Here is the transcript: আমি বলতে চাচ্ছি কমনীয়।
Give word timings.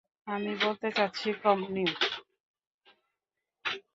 আমি 0.27 0.51
বলতে 0.63 0.87
চাচ্ছি 0.91 1.29
কমনীয়। 1.43 1.93